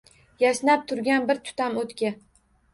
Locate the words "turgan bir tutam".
0.93-1.81